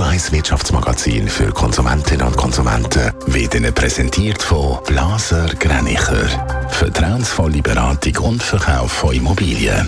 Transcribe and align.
Radio 0.00 0.14
1 0.14 0.32
Wirtschaftsmagazin 0.32 1.28
für 1.28 1.52
Konsumentinnen 1.52 2.26
und 2.26 2.34
Konsumenten 2.34 3.12
wird 3.26 3.54
Ihnen 3.54 3.74
präsentiert 3.74 4.42
von 4.42 4.78
Blaser 4.86 5.44
Greinicher. 5.58 6.26
Vertrauensvolle 6.70 7.60
Beratung 7.60 8.16
und 8.24 8.42
Verkauf 8.42 8.90
von 8.90 9.14
Immobilien. 9.14 9.86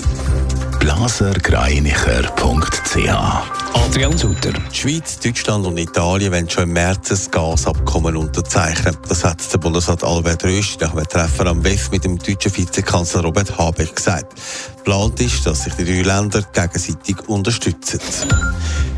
blasergreinicher.ch 0.81 3.75
Adrian 3.75 4.19
Sutter. 4.19 4.53
Die 4.53 4.77
Schweiz, 4.77 5.19
Deutschland 5.19 5.67
und 5.67 5.79
Italien 5.79 6.31
wollen 6.31 6.51
schon 6.51 6.65
im 6.65 6.75
März 6.75 7.11
ein 7.11 7.31
Gasabkommen 7.31 8.15
unterzeichnen. 8.15 8.95
Das 9.09 9.25
hat 9.25 9.39
der 9.51 9.59
Bundesrat 9.59 10.05
Albert 10.05 10.45
Rösti 10.45 10.85
nach 10.85 10.93
einem 10.93 11.09
Treffen 11.09 11.49
am 11.49 11.65
WEF 11.65 11.91
mit 11.91 12.05
dem 12.05 12.19
deutschen 12.19 12.55
Vizekanzler 12.55 13.23
Robert 13.23 13.57
Habeck 13.57 13.97
gesagt. 13.97 14.35
Geplant 14.77 15.19
ist, 15.21 15.47
dass 15.47 15.65
sich 15.65 15.73
die 15.75 15.87
drei 15.87 16.03
Länder 16.03 16.43
gegenseitig 16.53 17.17
unterstützen. 17.29 17.99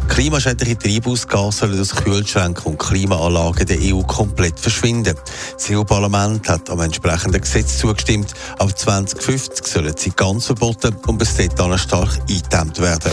Klimaschädliche 0.09 0.79
Treibhausgase 0.79 1.59
sollen 1.59 1.81
aus 1.81 1.95
Kühlschränken 1.95 2.73
und 2.73 2.79
Klimaanlagen 2.79 3.67
der 3.67 3.79
EU 3.81 4.03
komplett 4.03 4.59
verschwinden. 4.59 5.17
Das 5.53 5.71
EU-Parlament 5.71 6.49
hat 6.49 6.71
am 6.71 6.81
entsprechenden 6.81 7.41
Gesetz 7.41 7.79
zugestimmt. 7.79 8.35
Ab 8.59 8.79
2050 8.79 9.67
sollen 9.67 9.95
sie 9.97 10.11
ganz 10.11 10.47
verboten 10.47 10.95
und 11.07 11.19
bis 11.19 11.35
dahin 11.37 11.79
stark 11.79 12.19
eingedämmt 12.29 12.81
werden. 12.81 13.13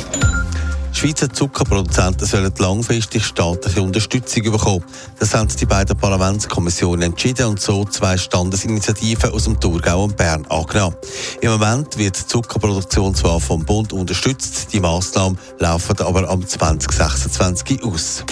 Schweizer 0.93 1.31
Zuckerproduzenten 1.31 2.27
sollen 2.27 2.53
langfristig 2.59 3.25
staatliche 3.25 3.81
Unterstützung 3.81 4.43
bekommen. 4.43 4.83
Das 5.19 5.33
haben 5.33 5.47
die 5.47 5.65
beiden 5.65 5.97
Parlamentskommissionen 5.97 7.03
entschieden 7.03 7.47
und 7.47 7.59
so 7.59 7.85
zwei 7.85 8.17
Standesinitiativen 8.17 9.31
aus 9.31 9.45
dem 9.45 9.59
Thurgau 9.59 10.03
und 10.03 10.17
Bern 10.17 10.45
angenommen. 10.47 10.95
Im 11.41 11.49
Moment 11.49 11.97
wird 11.97 12.19
die 12.19 12.27
Zuckerproduktion 12.27 13.15
zwar 13.15 13.39
vom 13.39 13.65
Bund 13.65 13.93
unterstützt, 13.93 14.71
die 14.73 14.79
Massnahmen 14.79 15.39
laufen 15.57 15.97
aber 15.99 16.29
am 16.29 16.47
2026 16.47 17.83
aus. 17.83 18.23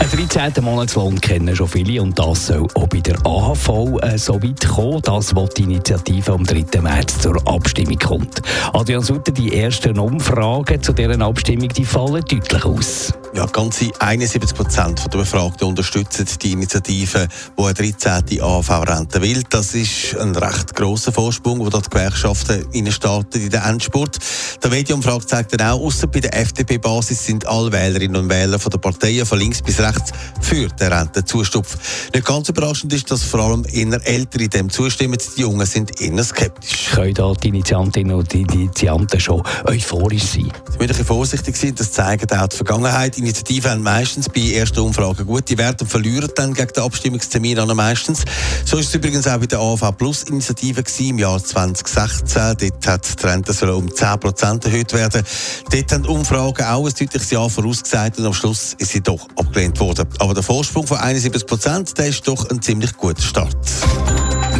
Ein 0.00 0.28
13. 0.28 0.64
Monatslohn 0.64 1.20
kennen 1.20 1.54
schon 1.54 1.68
viele 1.68 2.02
und 2.02 2.18
das 2.18 2.48
soll 2.48 2.66
auch 2.74 2.88
bei 2.88 2.98
der 2.98 3.24
AHV 3.24 3.68
äh, 4.02 4.18
so 4.18 4.42
weit 4.42 4.66
kommen, 4.66 5.00
dass 5.02 5.34
die 5.56 5.62
Initiative 5.62 6.32
am 6.32 6.44
3. 6.44 6.80
März 6.80 7.20
zur 7.20 7.36
Abstimmung 7.46 7.98
kommt. 7.98 8.42
Adrian 8.72 9.02
Sutter, 9.02 9.30
die 9.30 9.56
ersten 9.56 10.00
Umfragen 10.00 10.82
zu 10.82 10.92
deren 10.92 11.22
Abstimmung 11.22 11.68
die 11.68 11.84
fallen 11.84 12.24
deutlich 12.24 12.64
aus. 12.64 13.12
Ja, 13.36 13.44
ganze 13.44 13.90
71 13.98 14.54
Prozent 14.54 15.12
der 15.12 15.18
Befragten 15.18 15.68
unterstützen 15.68 16.26
die 16.40 16.52
Initiative, 16.52 17.28
die 17.58 17.62
eine 17.62 17.74
13. 17.74 18.40
AV-Rente 18.40 19.20
will. 19.20 19.42
Das 19.50 19.74
ist 19.74 20.16
ein 20.16 20.34
recht 20.34 20.74
grosser 20.74 21.12
Vorsprung, 21.12 21.58
wo 21.58 21.68
die 21.68 21.78
Gewerkschaften 21.82 22.64
in 22.72 22.90
starten 22.90 23.42
in 23.42 23.50
den 23.50 23.60
Endspurt. 23.60 24.16
Der 24.62 24.70
Medienumfrage 24.70 25.26
zeigt 25.26 25.52
dann 25.52 25.68
auch, 25.68 25.80
außer 25.82 26.06
bei 26.06 26.20
der 26.20 26.34
FDP-Basis 26.34 27.26
sind 27.26 27.46
alle 27.46 27.70
Wählerinnen 27.72 28.16
und 28.16 28.30
Wähler 28.30 28.58
von 28.58 28.70
der 28.70 28.78
Parteien 28.78 29.26
von 29.26 29.38
links 29.38 29.60
bis 29.60 29.80
rechts 29.80 30.12
für 30.40 30.68
den 30.68 30.90
Rentenzustupf. 30.90 31.76
Nicht 32.14 32.24
ganz 32.24 32.48
überraschend 32.48 32.94
ist, 32.94 33.10
dass 33.10 33.22
vor 33.22 33.40
allem 33.40 33.66
eher 33.70 34.00
Ältere 34.06 34.48
dem 34.48 34.70
zustimmen. 34.70 35.18
Die 35.36 35.42
Jungen 35.42 35.66
sind 35.66 36.00
eher 36.00 36.24
skeptisch. 36.24 36.88
Können 36.94 37.12
da 37.12 37.34
die 37.34 37.48
Initiantinnen 37.48 38.16
und 38.16 38.32
die 38.32 38.40
Initianten 38.40 39.20
schon 39.20 39.42
euphorisch 39.66 40.24
sein? 40.24 40.50
Sie 40.70 40.78
müssen 40.78 40.96
ein 40.96 41.04
vorsichtig 41.04 41.54
sein, 41.54 41.74
das 41.74 41.92
zeigt 41.92 42.32
auch 42.32 42.46
die 42.46 42.56
Vergangenheit. 42.56 43.18
Initiativen 43.26 43.72
haben 43.72 43.82
meistens 43.82 44.28
bei 44.28 44.52
ersten 44.52 44.78
Umfragen 44.78 45.26
gute 45.26 45.58
Werte 45.58 45.82
und 45.82 45.90
verlieren 45.90 46.30
dann 46.36 46.54
gegen 46.54 46.72
den 46.72 46.84
Abstimmungstermin 46.84 47.58
an 47.58 47.76
meistens. 47.76 48.22
So 48.64 48.78
ist 48.78 48.90
es 48.90 48.94
übrigens 48.94 49.26
auch 49.26 49.38
bei 49.38 49.46
der 49.46 49.58
AV 49.58 49.90
Plus 49.98 50.22
Initiative 50.22 50.84
im 51.00 51.18
Jahr 51.18 51.42
2016. 51.42 52.56
Dort 52.56 52.86
hat 52.86 53.20
die 53.20 53.26
Rente 53.26 53.74
um 53.74 53.88
10% 53.88 54.64
erhöht 54.64 54.92
werden. 54.92 55.24
Dort 55.72 55.92
haben 55.92 56.04
Umfragen 56.04 56.64
auch 56.66 56.86
ein 56.86 56.92
deutliches 56.96 57.30
Jahr 57.32 57.50
vorausgesagt 57.50 58.16
und 58.20 58.26
am 58.26 58.32
Schluss 58.32 58.76
ist 58.78 58.92
sie 58.92 59.00
doch 59.00 59.26
abgelehnt 59.34 59.80
worden. 59.80 60.06
Aber 60.20 60.32
der 60.32 60.44
Vorsprung 60.44 60.86
von 60.86 60.98
71 60.98 61.46
Prozent, 61.48 61.98
der 61.98 62.06
ist 62.06 62.28
doch 62.28 62.48
ein 62.48 62.62
ziemlich 62.62 62.96
guter 62.96 63.22
Start. 63.22 63.56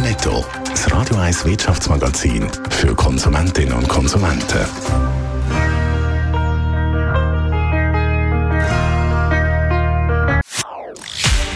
Netto, 0.01 0.43
das 0.69 0.91
Radio 0.91 1.15
1 1.15 1.45
Wirtschaftsmagazin 1.45 2.51
für 2.69 2.93
Konsumentinnen 2.93 3.73
und 3.73 3.87
Konsumenten. 3.87 4.65